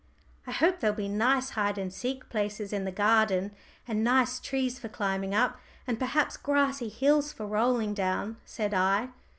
"I 0.47 0.51
hope 0.51 0.79
there'll 0.79 0.95
be 0.95 1.07
nice 1.07 1.51
hide 1.51 1.77
and 1.77 1.93
seek 1.93 2.27
places 2.27 2.73
in 2.73 2.85
the 2.85 2.91
garden, 2.91 3.51
and 3.87 4.03
nice 4.03 4.39
trees 4.39 4.79
for 4.79 4.89
climbing 4.89 5.35
up, 5.35 5.59
and 5.85 5.99
perhaps 5.99 6.37
grassy 6.37 6.89
hills 6.89 7.31
for 7.31 7.45
rolling 7.45 7.93
down," 7.93 8.37
said 8.43 8.73
I. 8.73 9.09